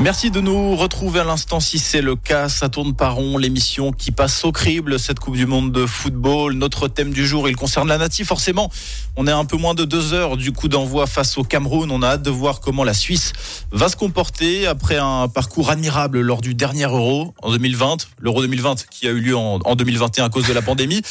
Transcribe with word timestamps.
Merci 0.00 0.30
de 0.30 0.40
nous 0.40 0.76
retrouver 0.76 1.18
à 1.20 1.24
l'instant 1.24 1.58
si 1.58 1.80
c'est 1.80 2.00
le 2.00 2.14
cas. 2.14 2.48
Ça 2.48 2.68
tourne 2.68 2.94
pas 2.94 3.08
rond, 3.08 3.36
l'émission 3.36 3.90
qui 3.90 4.12
passe 4.12 4.44
au 4.44 4.52
crible, 4.52 4.98
cette 5.00 5.18
Coupe 5.18 5.34
du 5.34 5.44
Monde 5.44 5.72
de 5.72 5.86
football. 5.86 6.54
Notre 6.54 6.86
thème 6.86 7.12
du 7.12 7.26
jour, 7.26 7.48
il 7.48 7.56
concerne 7.56 7.88
la 7.88 7.98
native. 7.98 8.24
Forcément, 8.24 8.70
on 9.16 9.26
est 9.26 9.32
un 9.32 9.44
peu 9.44 9.56
moins 9.56 9.74
de 9.74 9.84
deux 9.84 10.12
heures 10.12 10.36
du 10.36 10.52
coup 10.52 10.68
d'envoi 10.68 11.08
face 11.08 11.36
au 11.36 11.42
Cameroun. 11.42 11.90
On 11.90 12.02
a 12.02 12.10
hâte 12.10 12.22
de 12.22 12.30
voir 12.30 12.60
comment 12.60 12.84
la 12.84 12.94
Suisse 12.94 13.32
va 13.72 13.88
se 13.88 13.96
comporter 13.96 14.68
après 14.68 14.98
un 14.98 15.26
parcours 15.26 15.68
admirable 15.68 16.20
lors 16.20 16.42
du 16.42 16.54
dernier 16.54 16.84
Euro 16.84 17.34
en 17.42 17.50
2020, 17.50 18.08
l'Euro 18.20 18.40
2020 18.42 18.86
qui 18.90 19.08
a 19.08 19.10
eu 19.10 19.20
lieu 19.20 19.36
en, 19.36 19.58
en 19.64 19.74
2021 19.74 20.26
à 20.26 20.28
cause 20.28 20.46
de 20.46 20.52
la 20.52 20.62
pandémie. 20.62 21.02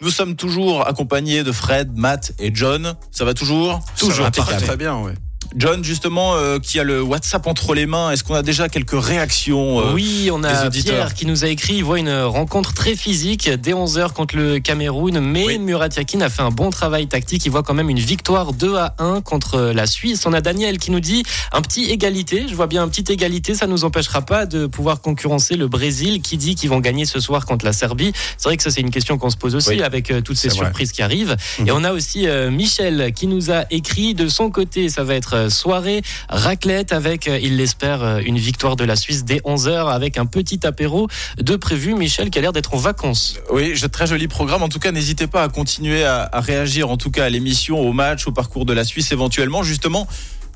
Nous 0.00 0.10
sommes 0.10 0.36
toujours 0.36 0.86
accompagnés 0.86 1.42
de 1.42 1.50
Fred, 1.50 1.96
Matt 1.96 2.32
et 2.38 2.52
John. 2.54 2.94
Ça 3.10 3.24
va 3.24 3.34
toujours? 3.34 3.80
Toujours, 3.98 4.26
impeccable. 4.26 4.62
très 4.62 4.76
bien, 4.76 4.96
ouais. 4.98 5.14
John, 5.54 5.84
justement, 5.84 6.34
euh, 6.34 6.58
qui 6.58 6.78
a 6.80 6.84
le 6.84 7.02
WhatsApp 7.02 7.46
entre 7.46 7.74
les 7.74 7.86
mains, 7.86 8.10
est-ce 8.10 8.24
qu'on 8.24 8.34
a 8.34 8.42
déjà 8.42 8.68
quelques 8.68 9.00
réactions 9.00 9.80
euh, 9.80 9.92
Oui, 9.94 10.28
on 10.32 10.42
a. 10.44 10.70
Pierre 10.70 11.14
qui 11.14 11.26
nous 11.26 11.44
a 11.44 11.48
écrit, 11.48 11.74
il 11.76 11.84
voit 11.84 11.98
une 11.98 12.22
rencontre 12.22 12.74
très 12.74 12.94
physique 12.94 13.48
dès 13.50 13.72
11h 13.72 14.12
contre 14.12 14.36
le 14.36 14.58
Cameroun, 14.58 15.20
mais 15.20 15.46
Oui. 15.46 15.58
Murat 15.58 15.88
Yakin 15.96 16.20
a 16.20 16.28
fait 16.28 16.42
un 16.42 16.50
bon 16.50 16.70
travail 16.70 17.06
tactique, 17.06 17.44
il 17.46 17.50
voit 17.50 17.62
quand 17.62 17.74
même 17.74 17.90
une 17.90 17.98
victoire 17.98 18.52
2 18.52 18.76
à 18.76 18.94
1 18.98 19.20
contre 19.20 19.58
la 19.74 19.86
Suisse. 19.86 20.24
On 20.26 20.32
a 20.32 20.40
Daniel 20.40 20.78
qui 20.78 20.90
nous 20.90 21.00
dit 21.00 21.22
un 21.52 21.62
petit 21.62 21.84
égalité, 21.84 22.46
je 22.48 22.54
vois 22.54 22.66
bien 22.66 22.82
un 22.82 22.88
petit 22.88 23.10
égalité, 23.12 23.54
ça 23.54 23.66
nous 23.66 23.84
empêchera 23.84 24.22
pas 24.22 24.46
de 24.46 24.66
pouvoir 24.66 25.00
concurrencer 25.00 25.56
le 25.56 25.68
Brésil 25.68 26.20
qui 26.22 26.36
dit 26.36 26.54
qu'ils 26.54 26.70
vont 26.70 26.80
gagner 26.80 27.04
ce 27.04 27.20
soir 27.20 27.46
contre 27.46 27.64
la 27.64 27.72
Serbie. 27.72 28.12
C'est 28.36 28.48
vrai 28.48 28.56
que 28.56 28.62
ça 28.62 28.70
c'est 28.70 28.80
une 28.80 28.90
question 28.90 29.18
qu'on 29.18 29.30
se 29.30 29.36
pose 29.36 29.54
aussi 29.54 29.70
Oui. 29.70 29.82
avec 29.82 30.10
euh, 30.10 30.20
toutes 30.20 30.36
ces 30.36 30.48
vrai. 30.48 30.58
surprises 30.58 30.92
qui 30.92 31.02
arrivent. 31.02 31.36
Mhm. 31.58 31.68
Et 31.68 31.70
on 31.72 31.84
a 31.84 31.92
aussi 31.92 32.26
Michel 32.50 33.12
qui 33.14 33.26
nous 33.26 33.50
a 33.50 33.64
écrit 33.70 34.14
de 34.14 34.28
son 34.28 34.50
côté, 34.50 34.88
ça 34.88 35.04
va 35.04 35.14
être 35.14 35.35
soirée 35.48 36.02
raclette 36.28 36.92
avec, 36.92 37.28
euh, 37.28 37.38
il 37.42 37.56
l'espère, 37.56 38.02
euh, 38.02 38.20
une 38.24 38.38
victoire 38.38 38.76
de 38.76 38.84
la 38.84 38.96
Suisse 38.96 39.24
dès 39.24 39.38
11h 39.38 39.88
avec 39.88 40.18
un 40.18 40.26
petit 40.26 40.66
apéro 40.66 41.08
de 41.38 41.56
prévu. 41.56 41.94
Michel 41.94 42.30
qui 42.30 42.38
a 42.38 42.42
l'air 42.42 42.52
d'être 42.52 42.74
en 42.74 42.78
vacances. 42.78 43.38
Oui, 43.50 43.74
très 43.92 44.06
joli 44.06 44.28
programme. 44.28 44.62
En 44.62 44.68
tout 44.68 44.78
cas, 44.78 44.92
n'hésitez 44.92 45.26
pas 45.26 45.42
à 45.42 45.48
continuer 45.48 46.04
à, 46.04 46.28
à 46.32 46.40
réagir, 46.40 46.90
en 46.90 46.96
tout 46.96 47.10
cas 47.10 47.24
à 47.24 47.28
l'émission, 47.28 47.80
au 47.80 47.92
match, 47.92 48.26
au 48.26 48.32
parcours 48.32 48.64
de 48.64 48.72
la 48.72 48.84
Suisse 48.84 49.12
éventuellement. 49.12 49.62
Justement, 49.62 50.06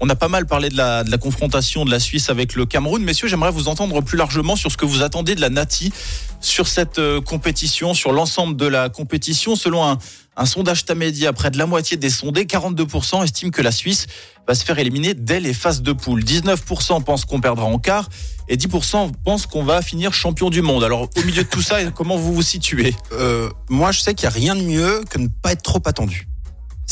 on 0.01 0.09
a 0.09 0.17
pas 0.17 0.29
mal 0.29 0.47
parlé 0.47 0.71
de 0.71 0.77
la, 0.77 1.05
de 1.05 1.11
la 1.11 1.19
confrontation 1.19 1.85
de 1.85 1.91
la 1.91 2.01
Suisse 2.01 2.31
avec 2.31 2.55
le 2.55 2.67
Cameroun. 2.67 3.03
Messieurs, 3.03 3.29
j'aimerais 3.29 3.51
vous 3.51 3.69
entendre 3.69 4.01
plus 4.01 4.17
largement 4.17 4.57
sur 4.57 4.73
ce 4.73 4.77
que 4.77 4.87
vous 4.87 5.03
attendez 5.03 5.35
de 5.35 5.41
la 5.41 5.51
Nati 5.51 5.93
sur 6.41 6.69
cette 6.69 6.99
euh, 6.99 7.21
compétition, 7.21 7.93
sur 7.93 8.13
l'ensemble 8.13 8.57
de 8.57 8.67
la 8.67 8.89
compétition. 8.89 9.57
Selon 9.57 9.87
un, 9.87 9.99
un 10.37 10.47
sondage 10.47 10.87
Tamedia, 10.87 11.35
près 11.35 11.51
de 11.51 11.59
la 11.59 11.67
moitié 11.67 11.99
des 11.99 12.09
sondés, 12.09 12.45
42% 12.45 13.23
estiment 13.25 13.51
que 13.51 13.61
la 13.61 13.73
Suisse 13.73 14.07
va 14.49 14.55
se 14.55 14.65
faire 14.65 14.79
éliminer 14.79 15.13
dès 15.13 15.39
les 15.39 15.53
phases 15.53 15.83
de 15.83 15.93
poule. 15.93 16.25
19% 16.25 17.05
pensent 17.05 17.27
qu'on 17.27 17.41
perdra 17.41 17.67
en 17.67 17.79
quart 17.79 18.09
et 18.49 18.57
10% 18.57 19.13
pensent 19.23 19.47
qu'on 19.47 19.65
va 19.65 19.83
finir 19.83 20.15
champion 20.15 20.49
du 20.49 20.63
monde. 20.63 20.83
Alors, 20.83 21.11
au 21.15 21.23
milieu 21.25 21.45
de 21.45 21.49
tout 21.49 21.63
ça, 21.63 21.85
comment 21.95 22.17
vous 22.17 22.33
vous 22.33 22.43
situez? 22.43 22.95
Euh, 23.13 23.51
moi, 23.69 23.93
je 23.93 24.01
sais 24.01 24.15
qu'il 24.15 24.29
n'y 24.29 24.35
a 24.35 24.39
rien 24.39 24.57
de 24.57 24.63
mieux 24.63 25.03
que 25.11 25.19
ne 25.19 25.29
pas 25.29 25.53
être 25.53 25.63
trop 25.63 25.83
attendu. 25.85 26.30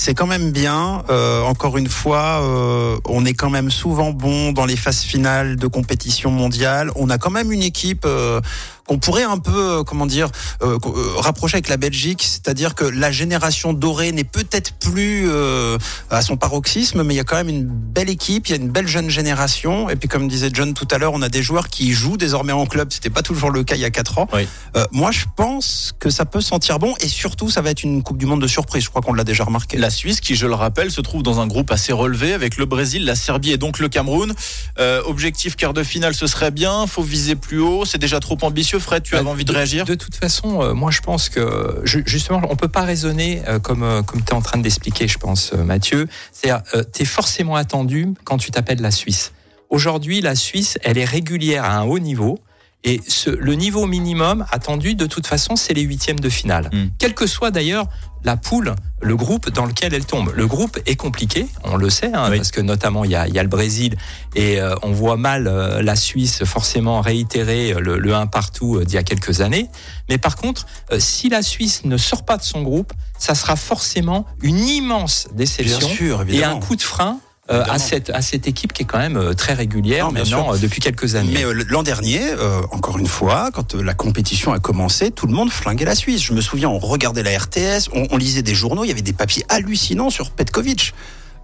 C'est 0.01 0.15
quand 0.15 0.29
même 0.29 0.53
bien. 0.53 1.03
Euh, 1.11 1.43
encore 1.43 1.77
une 1.77 1.89
fois, 1.89 2.41
euh, 2.45 2.99
on 3.05 3.27
est 3.27 3.35
quand 3.35 3.51
même 3.51 3.69
souvent 3.69 4.13
bon 4.13 4.53
dans 4.53 4.65
les 4.65 4.77
phases 4.77 5.03
finales 5.03 5.57
de 5.57 5.67
compétition 5.67 6.31
mondiale. 6.31 6.93
On 6.95 7.11
a 7.11 7.19
quand 7.19 7.33
même 7.33 7.51
une 7.51 7.65
équipe 7.65 8.05
euh, 8.05 8.41
qu'on 8.89 8.99
pourrait 8.99 9.23
un 9.23 9.39
peu, 9.39 9.79
euh, 9.79 9.83
comment 9.85 10.07
dire, 10.07 10.29
euh, 10.63 10.79
euh, 10.85 11.13
rapprocher 11.19 11.57
avec 11.57 11.69
la 11.69 11.77
Belgique. 11.77 12.23
C'est-à-dire 12.23 12.75
que 12.75 12.85
la 12.85 13.13
génération 13.13 13.73
dorée 13.75 14.13
n'est 14.13 14.25
peut-être 14.25 14.73
plus 14.73 15.29
euh, 15.29 15.77
à 16.11 16.23
son 16.23 16.37
paroxysme, 16.37 17.03
mais 17.03 17.15
il 17.15 17.19
y 17.19 17.21
a 17.21 17.25
quand 17.25 17.37
même 17.37 17.51
une 17.51 17.67
belle 17.67 18.09
équipe, 18.09 18.49
il 18.49 18.51
y 18.51 18.55
a 18.55 18.57
une 18.57 18.71
belle 18.71 18.89
jeune 18.89 19.11
génération. 19.11 19.91
Et 19.91 19.97
puis, 19.97 20.09
comme 20.09 20.27
disait 20.27 20.51
John 20.53 20.73
tout 20.73 20.89
à 20.91 20.99
l'heure, 20.99 21.13
on 21.13 21.23
a 21.23 21.29
des 21.29 21.43
joueurs 21.43 21.69
qui 21.69 21.93
jouent 21.93 22.17
désormais 22.17 22.53
en 22.53 22.67
club. 22.67 22.89
C'était 22.91 23.11
pas 23.11 23.23
toujours 23.23 23.51
le 23.51 23.63
cas 23.63 23.77
il 23.77 23.83
y 23.83 23.85
a 23.85 23.91
quatre 23.91 24.19
ans. 24.19 24.27
Oui. 24.33 24.49
Euh, 24.77 24.87
moi, 24.91 25.11
je 25.11 25.27
pense 25.37 25.93
que 25.99 26.09
ça 26.09 26.25
peut 26.25 26.41
sentir 26.41 26.79
bon 26.79 26.95
et 27.01 27.09
surtout, 27.09 27.51
ça 27.51 27.61
va 27.61 27.71
être 27.71 27.83
une 27.83 28.03
Coupe 28.03 28.19
du 28.19 28.27
Monde 28.27 28.41
de 28.41 28.47
surprise. 28.47 28.85
Je 28.85 28.89
crois 28.89 29.03
qu'on 29.03 29.13
l'a 29.13 29.25
déjà 29.25 29.45
remarqué. 29.45 29.77
La 29.77 29.91
Suisse, 29.91 30.21
qui 30.21 30.35
je 30.35 30.47
le 30.47 30.55
rappelle, 30.55 30.91
se 30.91 31.03
trouve 31.03 31.23
dans 31.23 31.41
un 31.41 31.47
groupe 31.47 31.71
assez 31.71 31.93
relevé 31.93 32.33
avec 32.33 32.57
le 32.57 32.65
Brésil, 32.65 33.05
la 33.05 33.17
Serbie 33.17 33.53
et 33.53 33.59
donc 33.59 33.81
le 33.81 33.89
Cameroun. 33.89 34.33
Euh, 34.79 35.03
objectif 35.05 35.57
quart 35.57 35.75
de 35.75 35.83
finale, 35.83 36.15
ce 36.15 36.27
serait 36.27 36.51
bien. 36.51 36.87
Faut 36.87 37.03
viser 37.03 37.37
plus 37.37 37.61
haut. 37.61 37.85
C'est 37.85 37.99
déjà 37.99 38.19
trop 38.19 38.39
ambitieux. 38.43 38.78
Fred, 38.79 39.03
tu 39.03 39.13
Bah, 39.13 39.19
avais 39.21 39.29
envie 39.29 39.45
de 39.45 39.53
réagir 39.53 39.85
De 39.85 39.95
toute 39.95 40.15
façon, 40.15 40.63
euh, 40.63 40.75
moi 40.75 40.91
je 40.91 41.01
pense 41.01 41.29
que 41.29 41.81
ju- 41.85 42.03
justement, 42.07 42.41
on 42.51 42.57
peut 42.57 42.69
pas 42.69 42.83
raisonner 42.83 43.43
euh, 43.49 43.59
comme 43.59 43.83
euh, 43.83 44.03
comme 44.03 44.23
tu 44.23 44.29
es 44.31 44.35
en 44.35 44.41
train 44.43 44.59
de 44.59 44.65
l'expliquer, 44.65 45.09
je 45.09 45.19
pense, 45.19 45.53
Mathieu. 45.53 46.07
C'est-à-dire, 46.33 46.63
tu 46.93 47.03
es 47.03 47.05
forcément 47.05 47.57
attendu 47.57 48.09
quand 48.25 48.39
tu 48.39 48.51
t'appelles 48.51 48.81
la 48.81 48.91
Suisse. 48.91 49.33
Aujourd'hui, 49.71 50.21
la 50.21 50.35
Suisse, 50.35 50.79
elle 50.83 50.97
est 50.99 51.05
régulière 51.05 51.65
à 51.65 51.77
un 51.77 51.85
haut 51.85 51.99
niveau. 51.99 52.39
Et 52.85 53.01
ce, 53.09 53.31
le 53.31 53.55
niveau 53.55 53.87
minimum 53.87 54.47
attendu, 54.51 54.95
de 54.95 55.07
toute 55.07 55.27
façon, 55.27 55.57
c'est 55.57 55.75
les 55.75 55.83
huitièmes 55.83 56.21
de 56.21 56.29
finale. 56.29 56.71
Mm. 56.73 56.87
Quelle 56.99 57.15
que 57.15 57.27
soit 57.27 57.51
d'ailleurs 57.51 57.87
la 58.25 58.37
poule, 58.37 58.75
le 59.01 59.17
groupe 59.17 59.49
dans 59.51 59.65
lequel 59.65 59.95
elle 59.95 60.05
tombe. 60.05 60.33
Le 60.35 60.47
groupe 60.49 60.79
est 60.87 60.97
compliqué, 60.97 61.47
on 61.63 61.77
le 61.77 61.89
sait, 61.89 62.11
hein, 62.13 62.29
Oui. 62.31 62.37
parce 62.39 62.51
que 62.51 62.61
notamment 62.61 63.05
il 63.05 63.13
y 63.13 63.15
a, 63.17 63.29
y 63.29 63.39
a 63.39 63.43
le 63.45 63.49
Brésil 63.49 63.97
et 64.35 64.61
euh, 64.61 64.75
on 64.83 64.91
voit 64.91 65.17
mal 65.17 65.47
euh, 65.47 65.83
la 65.83 65.95
Suisse 65.95 66.43
forcément 66.45 67.01
réitérer 67.01 67.73
euh, 67.75 67.81
le, 67.81 67.99
le 67.99 68.15
1 68.15 68.27
partout 68.27 68.77
euh, 68.77 68.85
d'il 68.85 68.95
y 68.95 68.99
a 68.99 69.05
quelques 69.05 69.41
années. 69.41 69.69
Mais 70.09 70.19
par 70.19 70.35
contre, 70.35 70.67
euh, 70.93 70.99
si 70.99 71.29
la 71.29 71.43
Suisse 71.43 71.85
ne 71.85 71.97
sort 71.97 72.25
pas 72.25 72.37
de 72.37 72.43
son 72.43 72.63
groupe, 72.63 72.93
ça 73.19 73.37
sera 73.37 73.55
forcément 73.55 74.27
une 74.43 74.59
immense 74.67 75.29
déception 75.35 75.89
sûr, 75.89 76.25
et 76.29 76.43
un 76.43 76.59
coup 76.59 76.75
de 76.75 76.83
frein 76.83 77.21
euh, 77.51 77.65
à 77.69 77.79
cette 77.79 78.11
à 78.11 78.21
cette 78.23 78.47
équipe 78.47 78.73
qui 78.73 78.83
est 78.83 78.87
quand 78.87 78.99
même 78.99 79.17
euh, 79.17 79.33
très 79.35 79.55
régulière 79.55 80.07
Non, 80.07 80.13
bien 80.13 80.23
maintenant 80.25 80.45
sûr. 80.45 80.55
euh, 80.55 80.59
depuis 80.59 80.81
quelques 80.81 81.15
années. 81.15 81.33
Mais 81.35 81.45
euh, 81.45 81.65
l'an 81.69 81.83
dernier, 81.83 82.21
euh, 82.23 82.61
encore 82.73 82.99
une 82.99 83.07
fois, 83.07 83.51
quand 83.53 83.75
euh, 83.75 83.83
la 83.83 83.95
compétition 83.95 84.53
a 84.53 84.59
commencé, 84.59 85.11
tout 85.11 85.27
le 85.27 85.33
monde 85.33 85.51
flinguait 85.51 85.85
la 85.87 85.95
Suisse. 85.95 86.23
Je 86.23 86.33
me 86.35 86.41
souviens, 86.41 86.69
on 86.69 86.79
regardait 86.79 87.23
la 87.23 87.37
RTS, 87.39 87.89
on, 87.95 88.07
on 88.11 88.17
lisait 88.17 88.43
des 88.43 88.55
journaux, 88.55 88.85
il 88.85 88.89
y 88.89 88.93
avait 88.93 89.03
des 89.03 89.13
papiers 89.13 89.45
hallucinants 89.49 90.11
sur 90.11 90.31
Petkovic. 90.31 90.93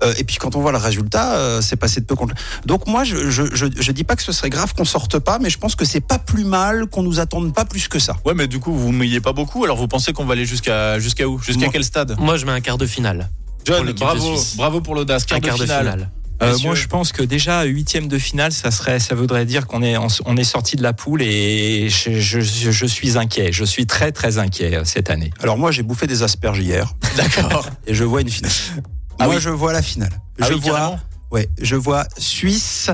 Euh, 0.03 0.13
et 0.19 0.25
puis 0.25 0.37
quand 0.37 0.57
on 0.57 0.61
voit 0.61 0.73
le 0.73 0.79
résultat, 0.79 1.37
euh, 1.37 1.61
c'est 1.63 1.77
passé 1.77 2.01
de 2.01 2.05
peu 2.05 2.17
contre. 2.17 2.35
Donc 2.67 2.89
moi, 2.89 3.05
je, 3.05 3.31
je, 3.31 3.45
je, 3.55 3.67
je 3.79 3.93
dis 3.93 4.03
pas 4.03 4.17
que 4.17 4.23
ce 4.25 4.33
serait 4.33 4.51
grave 4.51 4.75
qu'on 4.75 4.85
sorte 4.85 5.21
pas, 5.21 5.39
mais 5.39 5.51
je 5.51 5.57
pense 5.59 5.77
que 5.77 5.85
c'est 5.85 6.01
pas 6.01 6.19
plus 6.19 6.45
mal 6.45 6.87
qu'on 6.87 7.05
nous 7.05 7.21
attende 7.21 7.55
pas 7.55 7.65
plus 7.65 7.87
que 7.87 8.01
ça. 8.01 8.17
Ouais, 8.27 8.35
mais 8.35 8.49
du 8.49 8.59
coup, 8.59 8.75
vous 8.75 8.91
mouillez 8.91 9.21
pas 9.21 9.33
beaucoup. 9.33 9.63
Alors, 9.65 9.77
vous 9.77 9.87
pensez 9.87 10.13
qu'on 10.13 10.25
va 10.25 10.33
aller 10.33 10.47
jusqu'à 10.47 10.99
jusqu'à 10.99 11.29
où? 11.29 11.39
Jusqu'à 11.39 11.69
quel 11.69 11.85
stade? 11.85 12.17
Moi 12.19 12.37
je 12.37 12.45
mets 12.45 12.53
un 12.53 12.61
quart 12.61 12.77
de 12.77 12.87
finale. 12.87 13.31
John, 13.65 13.93
bravo, 13.93 14.37
bravo 14.57 14.81
pour 14.81 14.95
l'audace. 14.95 15.25
Quart, 15.25 15.41
quart 15.41 15.57
de 15.59 15.63
finale. 15.63 16.11
Euh, 16.43 16.59
moi, 16.65 16.75
je 16.75 16.87
pense 16.89 17.13
que 17.13 17.23
déjà 17.23 17.63
huitième 17.63 18.09
de 18.09 18.19
finale, 18.19 18.53
ça 18.53 18.71
serait, 18.71 18.99
ça 18.99 19.15
voudrait 19.15 19.47
dire 19.47 19.67
qu'on 19.67 19.83
est, 19.83 19.97
on 19.97 20.37
est 20.37 20.45
sorti 20.45 20.77
de 20.77 20.83
la 20.83 20.93
poule 20.93 21.23
et 21.23 21.89
je, 21.89 22.19
je, 22.19 22.41
je 22.41 22.87
suis 22.87 23.17
inquiet. 23.17 23.53
Je 23.53 23.65
suis 23.65 23.87
très 23.87 24.11
très 24.13 24.39
inquiet 24.39 24.77
euh, 24.77 24.85
cette 24.85 25.11
année. 25.11 25.31
Alors 25.41 25.57
moi, 25.57 25.71
j'ai 25.71 25.83
bouffé 25.83 26.07
des 26.07 26.23
asperges 26.23 26.59
hier 26.59 26.93
D'accord. 27.17 27.71
et 27.87 27.95
je 27.95 28.05
vois 28.05 28.21
une 28.21 28.29
finale. 28.31 28.53
Ah 29.19 29.27
moi, 29.27 29.37
oui. 29.37 29.41
je 29.41 29.49
vois 29.49 29.73
la 29.73 29.81
finale. 29.81 30.11
Ah 30.41 30.47
je 30.49 30.55
oui, 30.55 30.61
vois, 30.61 30.73
carrément. 30.73 31.01
ouais, 31.31 31.49
je 31.63 31.77
vois 31.77 32.05
Suisse, 32.19 32.91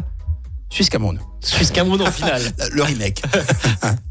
Suisse 0.72 0.88
Cameroun, 0.88 1.18
Suisse 1.40 1.72
Cameroun 1.72 2.00
en 2.00 2.12
finale. 2.12 2.42
le 2.72 2.82
remake. 2.84 3.22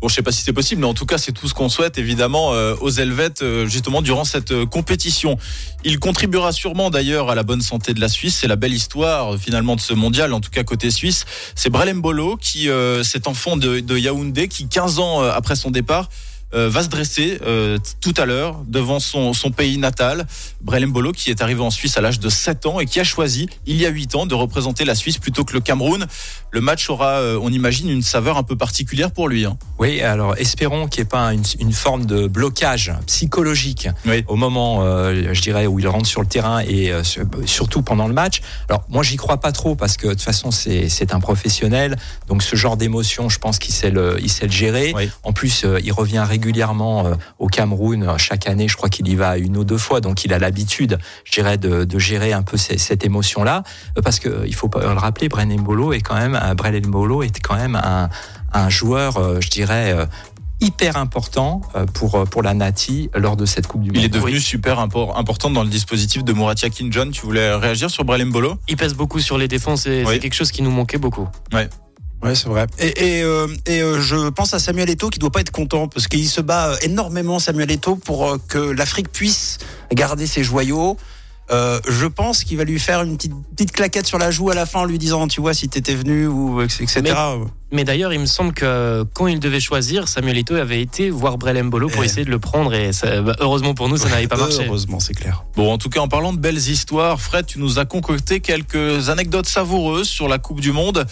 Bon, 0.01 0.09
je 0.09 0.15
sais 0.15 0.21
pas 0.21 0.31
si 0.33 0.41
c'est 0.41 0.51
possible, 0.53 0.81
mais 0.81 0.87
en 0.87 0.93
tout 0.93 1.05
cas, 1.05 1.17
c'est 1.17 1.31
tout 1.31 1.47
ce 1.47 1.53
qu'on 1.53 1.69
souhaite 1.69 1.97
évidemment 1.97 2.53
euh, 2.53 2.75
aux 2.81 2.89
Helvètes 2.91 3.41
euh, 3.41 3.65
justement 3.65 4.01
durant 4.01 4.25
cette 4.25 4.51
euh, 4.51 4.65
compétition. 4.65 5.37
Il 5.85 5.99
contribuera 5.99 6.51
sûrement 6.51 6.89
d'ailleurs 6.89 7.29
à 7.29 7.35
la 7.35 7.43
bonne 7.43 7.61
santé 7.61 7.93
de 7.93 8.01
la 8.01 8.09
Suisse. 8.09 8.37
C'est 8.41 8.47
la 8.47 8.57
belle 8.57 8.73
histoire 8.73 9.35
euh, 9.35 9.37
finalement 9.37 9.77
de 9.77 9.81
ce 9.81 9.93
mondial, 9.93 10.33
en 10.33 10.41
tout 10.41 10.51
cas 10.51 10.63
côté 10.63 10.91
suisse. 10.91 11.23
C'est 11.55 11.69
Brelem 11.69 12.01
Bolo 12.01 12.35
qui, 12.35 12.69
euh, 12.69 13.03
cet 13.03 13.27
enfant 13.27 13.55
de, 13.55 13.79
de 13.79 13.97
Yaoundé, 13.97 14.49
qui 14.49 14.67
15 14.67 14.99
ans 14.99 15.23
euh, 15.23 15.31
après 15.33 15.55
son 15.55 15.71
départ. 15.71 16.09
euh, 16.55 16.67
va 16.67 16.81
se 16.81 16.89
dresser 16.89 17.37
euh, 17.45 17.77
tout 18.01 18.13
à 18.17 18.25
l'heure 18.25 18.63
devant 18.67 18.99
son, 18.99 19.33
son 19.33 19.51
pays 19.51 19.77
natal. 19.77 20.25
Brelem 20.61 20.91
Bolo 20.91 21.11
qui 21.11 21.29
est 21.29 21.43
arrivé 21.43 21.61
en 21.61 21.69
Suisse 21.69 21.95
à 21.95 22.01
l'âge 22.01 22.19
de 22.19 22.27
7 22.27 22.65
ans 22.65 22.79
et 22.79 22.87
qui 22.87 22.99
a 22.99 23.03
choisi 23.03 23.47
il 23.67 23.75
y 23.75 23.85
a 23.85 23.89
8 23.89 24.15
ans 24.15 24.25
de 24.25 24.33
représenter 24.33 24.83
la 24.83 24.95
Suisse 24.95 25.19
plutôt 25.19 25.45
que 25.45 25.53
le 25.53 25.59
Cameroun. 25.59 26.07
Le 26.51 26.61
match 26.61 26.89
aura, 26.89 27.19
euh, 27.19 27.39
on 27.41 27.51
imagine, 27.51 27.89
une 27.89 28.01
saveur 28.01 28.37
un 28.37 28.43
peu 28.43 28.55
particulière 28.55 29.11
pour 29.11 29.27
lui. 29.29 29.45
Hein. 29.45 29.57
Oui, 29.77 30.01
alors 30.01 30.35
espérons 30.37 30.87
qu'il 30.87 31.01
n'y 31.01 31.05
ait 31.05 31.09
pas 31.09 31.31
une, 31.33 31.43
une 31.59 31.71
forme 31.73 32.05
de 32.05 32.27
blocage 32.27 32.91
psychologique 33.05 33.87
Oui. 34.07 34.23
au 34.27 34.35
moment, 34.35 34.79
euh, 34.83 35.33
je 35.33 35.41
dirais, 35.41 35.67
où 35.67 35.77
il 35.79 35.87
rentre 35.87 36.07
sur 36.07 36.21
le 36.21 36.27
terrain 36.27 36.59
et 36.67 36.91
euh, 36.91 37.03
sur- 37.03 37.25
surtout 37.45 37.83
pendant 37.83 38.07
le 38.07 38.13
match. 38.13 38.41
Alors 38.67 38.83
moi, 38.89 39.03
j'y 39.03 39.15
crois 39.15 39.37
pas 39.37 39.51
trop 39.51 39.75
parce 39.75 39.95
que 39.97 40.07
de 40.07 40.13
toute 40.13 40.21
façon, 40.23 40.49
c'est 40.51 41.13
un 41.13 41.19
professionnel, 41.19 41.97
donc 42.27 42.41
ce 42.41 42.55
genre 42.55 42.77
d'émotion, 42.77 43.29
je 43.29 43.37
pense 43.37 43.59
qu'il 43.59 43.73
sait 43.73 43.91
le, 43.91 44.17
il 44.19 44.29
sait 44.29 44.45
le 44.45 44.51
gérer. 44.51 44.91
Oui. 44.95 45.09
En 45.23 45.33
plus, 45.33 45.63
euh, 45.65 45.79
il 45.83 45.91
revient 45.91 46.23
régulièrement 46.27 47.05
euh, 47.05 47.13
au 47.37 47.47
Cameroun 47.47 48.07
chaque 48.17 48.47
année. 48.47 48.67
Je 48.67 48.75
crois 48.75 48.89
qu'il 48.89 49.07
y 49.07 49.15
va 49.15 49.37
une 49.37 49.55
ou 49.57 49.63
deux 49.63 49.77
fois, 49.77 50.01
donc 50.01 50.25
il 50.25 50.33
a 50.33 50.39
l'habitude, 50.39 50.97
je 51.25 51.31
dirais, 51.33 51.57
de, 51.57 51.83
de 51.83 51.99
gérer 51.99 52.33
un 52.33 52.41
peu 52.43 52.57
ces- 52.57 52.77
cette 52.79 53.05
émotion-là. 53.05 53.63
Parce 54.03 54.19
que 54.19 54.43
il 54.47 54.55
faut 54.55 54.67
pas 54.69 54.79
le 54.81 54.87
rappeler, 54.93 55.29
Brennan 55.29 55.59
Mbolo 55.59 55.93
est 55.93 56.01
quand 56.01 56.15
même, 56.15 56.38
un 56.41 56.55
Brennan 56.55 56.85
Mbolo 56.87 57.23
est 57.23 57.39
quand 57.41 57.55
même 57.55 57.75
un, 57.75 58.09
un 58.53 58.69
joueur, 58.69 59.17
euh, 59.17 59.39
je 59.41 59.49
dirais. 59.49 59.93
euh, 59.93 60.05
hyper 60.61 60.97
important 60.97 61.61
euh, 61.75 61.85
pour 61.85 62.25
pour 62.29 62.43
la 62.43 62.53
Nati 62.53 63.09
lors 63.15 63.37
de 63.37 63.45
cette 63.45 63.65
Coupe 63.65 63.81
du 63.81 63.91
Monde. 63.91 63.97
Il 63.97 64.03
est 64.03 64.09
devenu 64.09 64.41
super 64.41 64.79
important 64.79 65.49
dans 65.49 65.63
le 65.63 65.69
dispositif 65.69 66.25
de 66.25 66.33
Mouratia 66.33 66.67
John. 66.89 67.11
Tu 67.11 67.21
voulais 67.21 67.55
réagir 67.55 67.89
sur 67.89 68.03
Brelem 68.03 68.29
Bolo 68.29 68.57
Il 68.67 68.75
pèse 68.75 68.93
beaucoup 68.93 69.21
sur 69.21 69.37
les 69.37 69.47
défenses 69.47 69.85
et 69.85 70.03
c'est 70.05 70.19
quelque 70.19 70.33
chose 70.33 70.51
qui 70.51 70.61
nous 70.61 70.69
manquait 70.71 70.97
beaucoup. 70.97 71.29
Ouais. 71.53 71.69
Ouais, 72.21 72.35
c'est 72.35 72.49
vrai. 72.49 72.67
Et, 72.77 73.19
et, 73.19 73.23
euh, 73.23 73.47
et 73.65 73.81
euh, 73.81 74.01
je 74.01 74.27
pense 74.31 74.53
à 74.53 74.59
Samuel 74.59 74.89
Eto'o 74.89 75.09
qui 75.09 75.19
doit 75.19 75.31
pas 75.31 75.39
être 75.39 75.51
content 75.51 75.87
parce 75.87 76.09
qu'il 76.09 76.27
se 76.27 76.41
bat 76.41 76.75
énormément 76.81 77.39
Samuel 77.39 77.71
Eto'o 77.71 77.95
pour 77.95 78.35
que 78.49 78.57
l'Afrique 78.57 79.09
puisse 79.13 79.59
garder 79.93 80.27
ses 80.27 80.43
joyaux. 80.43 80.97
Euh, 81.51 81.79
je 81.87 82.05
pense 82.05 82.43
qu'il 82.43 82.57
va 82.57 82.63
lui 82.63 82.79
faire 82.79 83.01
une 83.01 83.17
petite, 83.17 83.33
petite, 83.55 83.71
claquette 83.71 84.05
sur 84.05 84.19
la 84.19 84.29
joue 84.29 84.51
à 84.51 84.55
la 84.55 84.67
fin 84.67 84.81
en 84.81 84.85
lui 84.85 84.99
disant 84.99 85.27
tu 85.27 85.41
vois 85.41 85.55
si 85.55 85.67
t'étais 85.67 85.95
venu 85.95 86.27
ou 86.27 86.61
etc. 86.61 87.01
Mais, 87.71 87.83
d'ailleurs 87.83 88.13
il 88.13 88.19
me 88.19 88.25
semble 88.25 88.53
que 88.53 89.03
quand 89.13 89.27
il 89.27 89.39
devait 89.39 89.59
choisir 89.59 90.07
Samuel 90.07 90.37
Eto'o 90.37 90.57
avait 90.57 90.81
été 90.81 91.09
voir 91.09 91.37
Brelem 91.37 91.69
Bolo 91.69 91.87
pour 91.87 92.03
eh. 92.03 92.05
essayer 92.05 92.25
de 92.25 92.29
le 92.29 92.39
prendre 92.39 92.73
et 92.73 92.93
ça, 92.93 93.21
bah, 93.21 93.35
heureusement 93.39 93.73
pour 93.73 93.89
nous 93.89 93.97
ça 93.97 94.09
n'avait 94.09 94.27
pas 94.27 94.37
marché. 94.37 94.65
Heureusement 94.67 94.99
c'est 94.99 95.13
clair. 95.13 95.45
Bon 95.55 95.71
en 95.71 95.77
tout 95.77 95.89
cas 95.89 96.01
en 96.01 96.07
parlant 96.07 96.33
de 96.33 96.39
belles 96.39 96.57
histoires 96.57 97.19
Fred 97.19 97.47
tu 97.47 97.59
nous 97.59 97.79
as 97.79 97.85
concocté 97.85 98.41
quelques 98.41 99.09
anecdotes 99.09 99.47
savoureuses 99.47 100.07
sur 100.07 100.27
la 100.27 100.37
Coupe 100.37 100.61
du 100.61 100.71
Monde 100.71 101.07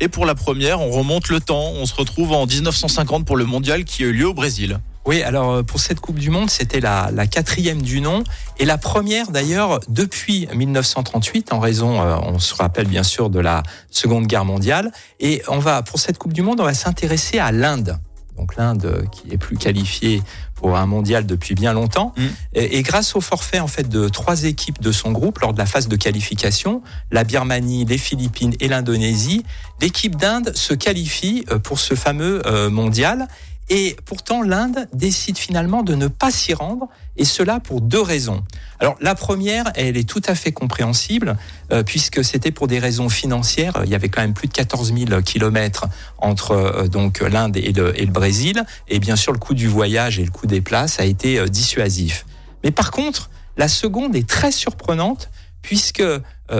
et 0.00 0.08
pour 0.08 0.24
la 0.24 0.34
première 0.34 0.80
on 0.80 0.90
remonte 0.90 1.28
le 1.28 1.40
temps 1.40 1.72
on 1.76 1.84
se 1.84 1.94
retrouve 1.94 2.32
en 2.32 2.46
1950 2.46 3.26
pour 3.26 3.36
le 3.36 3.44
mondial 3.44 3.84
qui 3.84 4.04
a 4.04 4.06
eu 4.06 4.12
lieu 4.12 4.28
au 4.28 4.34
Brésil. 4.34 4.78
Oui, 5.04 5.22
alors 5.22 5.50
euh, 5.50 5.62
pour 5.62 5.80
cette 5.80 6.00
Coupe 6.00 6.18
du 6.18 6.30
Monde, 6.30 6.48
c'était 6.48 6.80
la, 6.80 7.10
la, 7.12 7.26
quatrième 7.26 7.82
du 7.82 8.00
nom 8.00 8.22
et 8.58 8.64
la 8.64 8.78
première 8.78 9.30
d'ailleurs 9.30 9.80
depuis 9.88 10.48
1938 10.54 11.52
en 11.52 11.58
raison, 11.58 12.00
euh, 12.00 12.16
on 12.22 12.38
se 12.38 12.54
rappelle 12.54 12.86
bien 12.86 13.02
sûr 13.02 13.28
de 13.28 13.40
la 13.40 13.62
Seconde 13.90 14.26
Guerre 14.26 14.44
mondiale. 14.44 14.92
Et 15.18 15.42
on 15.48 15.58
va 15.58 15.82
pour 15.82 15.98
cette 15.98 16.18
Coupe 16.18 16.32
du 16.32 16.42
Monde, 16.42 16.60
on 16.60 16.64
va 16.64 16.74
s'intéresser 16.74 17.40
à 17.40 17.50
l'Inde. 17.50 17.98
Donc 18.36 18.56
l'Inde 18.56 18.84
euh, 18.84 19.02
qui 19.06 19.32
est 19.32 19.38
plus 19.38 19.56
qualifiée 19.56 20.22
pour 20.54 20.76
un 20.76 20.86
mondial 20.86 21.26
depuis 21.26 21.56
bien 21.56 21.72
longtemps. 21.72 22.14
Mm. 22.16 22.22
Et, 22.54 22.78
et, 22.78 22.82
grâce 22.82 23.16
au 23.16 23.20
forfait 23.20 23.58
en 23.58 23.66
fait 23.66 23.88
de 23.88 24.08
trois 24.08 24.44
équipes 24.44 24.80
de 24.80 24.92
son 24.92 25.10
groupe 25.10 25.40
lors 25.40 25.52
de 25.52 25.58
la 25.58 25.66
phase 25.66 25.88
de 25.88 25.96
qualification, 25.96 26.80
la 27.10 27.24
Birmanie, 27.24 27.84
les 27.84 27.98
Philippines 27.98 28.54
et 28.60 28.68
l'Indonésie, 28.68 29.42
l'équipe 29.80 30.14
d'Inde 30.14 30.52
se 30.54 30.74
qualifie 30.74 31.44
pour 31.64 31.80
ce 31.80 31.94
fameux 31.94 32.40
mondial. 32.70 33.26
Et 33.68 33.96
pourtant, 34.04 34.42
l'Inde 34.42 34.88
décide 34.92 35.38
finalement 35.38 35.82
de 35.82 35.94
ne 35.94 36.08
pas 36.08 36.30
s'y 36.30 36.52
rendre, 36.52 36.88
et 37.16 37.24
cela 37.24 37.60
pour 37.60 37.80
deux 37.80 38.00
raisons. 38.00 38.42
Alors 38.80 38.96
la 39.00 39.14
première, 39.14 39.70
elle 39.74 39.96
est 39.96 40.08
tout 40.08 40.22
à 40.26 40.34
fait 40.34 40.52
compréhensible, 40.52 41.36
euh, 41.72 41.82
puisque 41.82 42.24
c'était 42.24 42.50
pour 42.50 42.66
des 42.66 42.78
raisons 42.78 43.08
financières. 43.08 43.80
Il 43.84 43.90
y 43.90 43.94
avait 43.94 44.08
quand 44.08 44.20
même 44.20 44.34
plus 44.34 44.48
de 44.48 44.52
14 44.52 44.92
000 44.94 45.22
kilomètres 45.22 45.86
entre 46.18 46.52
euh, 46.52 46.88
donc 46.88 47.20
l'Inde 47.20 47.56
et 47.56 47.72
le, 47.72 47.92
Brésil, 48.06 48.64
et 48.88 48.98
bien 48.98 49.16
sûr 49.16 49.32
le 49.32 49.38
coût 49.38 49.54
du 49.54 49.68
voyage 49.68 50.18
et 50.18 50.24
le 50.24 50.30
coût 50.30 50.46
des 50.46 50.60
places 50.60 50.98
a 51.00 51.04
été 51.04 51.38
euh, 51.38 51.46
dissuasif. 51.46 52.26
Mais 52.64 52.72
par 52.72 52.90
contre, 52.90 53.30
la 53.56 53.68
seconde 53.68 54.16
est 54.16 54.28
très 54.28 54.52
surprenante, 54.52 55.30
puisque 55.60 56.02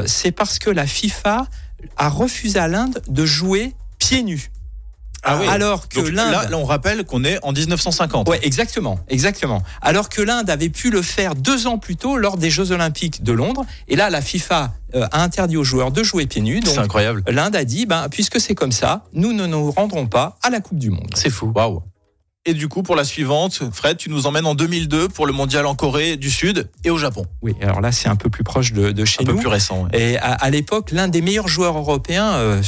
c'est 0.06 0.32
parce 0.32 0.58
que 0.58 0.70
la 0.70 0.86
FIFA 0.86 1.46
a 1.96 2.08
refusé 2.08 2.58
à 2.58 2.68
l'Inde 2.68 3.02
de 3.08 3.26
jouer 3.26 3.74
pieds 3.98 4.22
nus. 4.22 4.50
Ah 5.22 5.38
oui. 5.40 5.46
Alors 5.48 5.88
que 5.88 6.00
l'Inde. 6.00 6.32
Là, 6.50 6.58
on 6.58 6.64
rappelle 6.64 7.04
qu'on 7.04 7.24
est 7.24 7.38
en 7.42 7.52
1950. 7.52 8.28
Ouais, 8.28 8.40
exactement, 8.42 8.98
exactement. 9.08 9.62
Alors 9.80 10.08
que 10.08 10.20
l'Inde 10.20 10.50
avait 10.50 10.68
pu 10.68 10.90
le 10.90 11.02
faire 11.02 11.34
deux 11.34 11.66
ans 11.66 11.78
plus 11.78 11.96
tôt 11.96 12.16
lors 12.16 12.36
des 12.36 12.50
Jeux 12.50 12.72
Olympiques 12.72 13.22
de 13.22 13.32
Londres. 13.32 13.64
Et 13.88 13.96
là, 13.96 14.10
la 14.10 14.20
FIFA 14.20 14.72
euh, 14.94 15.06
a 15.12 15.22
interdit 15.22 15.56
aux 15.56 15.64
joueurs 15.64 15.92
de 15.92 16.02
jouer 16.02 16.26
pieds 16.26 16.42
nus. 16.42 16.60
C'est 16.64 16.78
incroyable. 16.78 17.22
L'Inde 17.28 17.54
a 17.54 17.64
dit, 17.64 17.86
ben, 17.86 18.08
puisque 18.10 18.40
c'est 18.40 18.54
comme 18.54 18.72
ça, 18.72 19.04
nous 19.12 19.32
ne 19.32 19.46
nous 19.46 19.70
rendrons 19.70 20.06
pas 20.06 20.38
à 20.42 20.50
la 20.50 20.60
Coupe 20.60 20.78
du 20.78 20.90
Monde. 20.90 21.10
C'est 21.14 21.30
fou. 21.30 21.52
Waouh. 21.54 21.82
Et 22.44 22.54
du 22.54 22.66
coup, 22.66 22.82
pour 22.82 22.96
la 22.96 23.04
suivante, 23.04 23.62
Fred, 23.72 23.96
tu 23.96 24.10
nous 24.10 24.26
emmènes 24.26 24.46
en 24.46 24.56
2002 24.56 25.08
pour 25.08 25.26
le 25.26 25.32
mondial 25.32 25.64
en 25.64 25.76
Corée 25.76 26.16
du 26.16 26.28
Sud 26.28 26.68
et 26.82 26.90
au 26.90 26.98
Japon. 26.98 27.24
Oui, 27.40 27.54
alors 27.62 27.80
là, 27.80 27.92
c'est 27.92 28.08
un 28.08 28.16
peu 28.16 28.30
plus 28.30 28.42
proche 28.42 28.72
de, 28.72 28.90
de 28.90 29.04
chez 29.04 29.22
nous. 29.22 29.30
Un 29.30 29.34
peu 29.34 29.40
plus 29.40 29.48
récent. 29.48 29.86
Et 29.92 30.18
à, 30.18 30.50
l'époque, 30.50 30.90
l'un 30.90 31.06
des 31.06 31.22
meilleurs 31.22 31.46
joueurs 31.46 31.78
européens, 31.78 32.32
euh, 32.32 32.60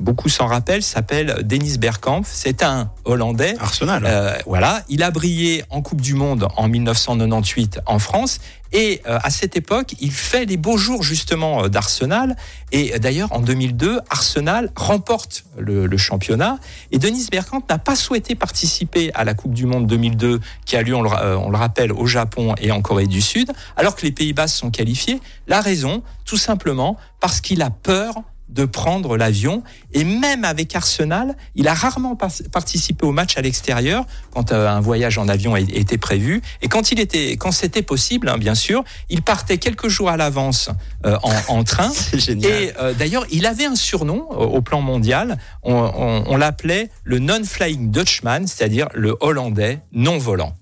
beaucoup 0.00 0.28
s'en 0.28 0.46
rappellent, 0.46 0.82
s'appelle 0.82 1.42
Dennis 1.42 1.78
Bergkamp. 1.78 2.22
C'est 2.24 2.62
un 2.62 2.90
Hollandais. 3.04 3.54
Arsenal. 3.60 4.04
Euh, 4.06 4.36
voilà, 4.46 4.82
il 4.88 5.02
a 5.02 5.10
brillé 5.10 5.64
en 5.70 5.82
Coupe 5.82 6.00
du 6.00 6.14
Monde 6.14 6.48
en 6.56 6.68
1998 6.68 7.80
en 7.86 7.98
France 7.98 8.40
et 8.72 9.02
euh, 9.06 9.18
à 9.22 9.30
cette 9.30 9.56
époque, 9.56 9.94
il 10.00 10.12
fait 10.12 10.44
les 10.44 10.56
beaux 10.56 10.76
jours 10.76 11.02
justement 11.02 11.64
euh, 11.64 11.68
d'Arsenal. 11.68 12.36
Et 12.72 12.98
d'ailleurs, 12.98 13.32
en 13.32 13.40
2002, 13.40 14.00
Arsenal 14.10 14.70
remporte 14.76 15.44
le, 15.58 15.96
championnat. 15.96 16.58
Et 16.92 16.98
Denis 16.98 17.26
Bergkamp 17.30 17.62
n'a 17.68 17.78
pas 17.78 17.96
souhaité 17.96 18.34
participer 18.34 19.10
à 19.14 19.24
la 19.24 19.34
Coupe 19.34 19.54
du 19.54 19.66
Monde 19.66 19.86
2002 19.86 20.40
qui 20.64 20.76
a 20.76 20.82
lieu, 20.82 20.94
on 20.94 21.02
le, 21.02 21.10
on 21.10 21.50
le 21.50 21.56
rappelle, 21.56 21.92
au 21.92 22.06
Japon 22.06 22.54
et 22.58 22.70
en 22.70 22.80
Corée 22.80 23.06
du 23.06 23.20
Sud, 23.20 23.50
alors 23.76 23.96
que 23.96 24.02
les 24.02 24.12
Pays-Bas 24.12 24.46
sont 24.46 24.70
qualifiés. 24.70 25.20
La 25.48 25.60
raison, 25.60 26.02
tout 26.24 26.36
simplement, 26.36 26.96
parce 27.18 27.40
qu'il 27.40 27.62
a 27.62 27.70
peur 27.70 28.14
de 28.50 28.64
prendre 28.64 29.16
l'avion. 29.16 29.62
Et 29.92 30.04
même 30.04 30.44
avec 30.44 30.74
Arsenal, 30.74 31.36
il 31.54 31.68
a 31.68 31.74
rarement 31.74 32.16
participé 32.16 33.06
au 33.06 33.12
match 33.12 33.36
à 33.36 33.40
l'extérieur 33.40 34.04
quand 34.32 34.52
euh, 34.52 34.68
un 34.68 34.80
voyage 34.80 35.18
en 35.18 35.28
avion 35.28 35.56
était 35.56 35.98
prévu. 35.98 36.42
Et 36.62 36.68
quand 36.68 36.92
il 36.92 37.00
était, 37.00 37.32
quand 37.36 37.52
c'était 37.52 37.82
possible, 37.82 38.28
hein, 38.28 38.38
bien 38.38 38.54
sûr, 38.54 38.84
il 39.08 39.22
partait 39.22 39.58
quelques 39.58 39.88
jours 39.88 40.10
à 40.10 40.16
l'avance 40.16 40.70
euh, 41.06 41.16
en, 41.48 41.64
train. 41.64 41.90
Et 42.12 42.72
euh, 42.80 42.92
d'ailleurs, 42.94 43.26
il 43.30 43.46
avait 43.46 43.66
un 43.66 43.76
surnom 43.76 44.28
au 44.30 44.60
plan 44.62 44.80
mondial. 44.80 45.38
On, 45.62 46.36
l'appelait 46.36 46.90
le 47.04 47.18
non-flying 47.18 47.90
Dutchman, 47.90 48.46
c'est-à-dire 48.46 48.88
le 48.94 49.14
Hollandais 49.20 49.80
non 49.92 50.16
volant. 50.16 50.54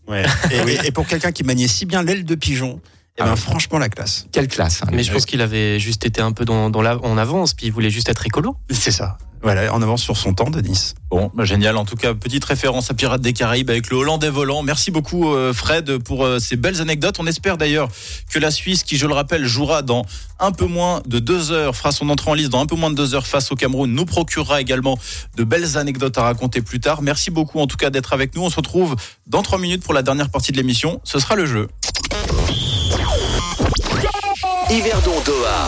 Et, 0.51 0.87
et 0.87 0.91
pour 0.91 1.07
quelqu'un 1.07 1.31
qui 1.31 1.45
maniait 1.45 1.69
si 1.69 1.87
bien 1.87 2.03
l'aile 2.03 2.25
de 2.25 2.35
pigeon. 2.35 2.81
Eh 3.19 3.25
ben, 3.25 3.37
franchement, 3.37 3.79
la 3.79 3.89
classe. 3.89 4.27
Quelle 4.33 4.49
classe. 4.49 4.83
Hein. 4.83 4.91
Mais 4.93 5.03
je 5.03 5.13
pense 5.13 5.27
qu'il 5.27 5.41
avait 5.41 5.81
juste 5.81 6.07
été 6.07 6.21
un 6.21 6.33
peu 6.33 6.45
dans, 6.45 6.71
dans 6.71 6.83
la, 6.83 6.99
en 7.05 7.19
avance, 7.19 7.53
puis 7.53 7.67
il 7.67 7.73
voulait 7.73 7.91
juste 7.91 8.09
être 8.09 8.25
écolo. 8.27 8.57
C'est 8.71 8.93
ça. 8.93 9.19
Voilà, 9.41 9.73
en 9.73 9.81
avance 9.83 10.03
sur 10.03 10.17
son 10.17 10.35
temps, 10.35 10.51
Denis. 10.51 10.95
Bon, 11.11 11.31
bah, 11.33 11.45
génial. 11.45 11.77
En 11.77 11.85
tout 11.85 11.95
cas, 11.95 12.13
petite 12.15 12.45
référence 12.45 12.91
à 12.91 12.95
Pirates 12.95 13.21
des 13.21 13.33
Caraïbes 13.33 13.71
avec 13.71 13.89
le 13.89 13.97
Hollandais 13.97 14.31
volant. 14.31 14.63
Merci 14.63 14.91
beaucoup, 14.91 15.33
euh, 15.33 15.53
Fred, 15.53 15.99
pour 15.99 16.25
euh, 16.25 16.41
ces 16.41 16.57
belles 16.57 16.81
anecdotes. 16.81 17.19
On 17.21 17.27
espère 17.27 17.57
d'ailleurs 17.57 17.89
que 18.31 18.39
la 18.41 18.51
Suisse, 18.51 18.83
qui, 18.83 18.97
je 18.97 19.07
le 19.07 19.15
rappelle, 19.15 19.45
jouera 19.47 19.83
dans 19.83 20.05
un 20.41 20.51
peu 20.51 20.67
moins 20.67 21.03
de 21.07 21.21
deux 21.21 21.53
heures, 21.53 21.77
fera 21.77 21.93
son 21.93 22.09
entrée 22.09 22.31
en 22.31 22.35
liste 22.35 22.51
dans 22.51 22.61
un 22.61 22.67
peu 22.67 22.75
moins 22.75 22.91
de 22.91 22.97
deux 22.97 23.15
heures 23.15 23.27
face 23.27 23.53
au 23.53 23.55
Cameroun, 23.55 23.93
nous 23.93 24.05
procurera 24.05 24.61
également 24.61 24.99
de 25.37 25.45
belles 25.45 25.77
anecdotes 25.77 26.19
à 26.19 26.23
raconter 26.23 26.61
plus 26.61 26.81
tard. 26.81 27.03
Merci 27.03 27.31
beaucoup, 27.31 27.61
en 27.61 27.69
tout 27.69 27.77
cas, 27.77 27.91
d'être 27.91 28.13
avec 28.13 28.35
nous. 28.35 28.43
On 28.43 28.51
se 28.51 28.57
retrouve 28.57 28.97
dans 29.29 29.43
trois 29.43 29.59
minutes 29.59 29.85
pour 29.85 29.95
la 29.95 30.03
dernière 30.03 30.31
partie 30.31 30.51
de 30.51 30.57
l'émission. 30.57 31.01
Ce 31.05 31.21
sera 31.21 31.37
le 31.37 31.47
jeu. 31.47 31.69
Yverdon 34.71 35.19
Doha. 35.25 35.67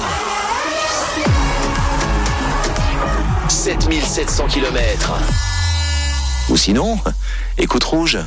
7700 3.49 4.47
km. 4.47 5.11
Ou 6.51 6.57
sinon, 6.59 6.99
écoute 7.57 7.85
rouge. 7.85 8.19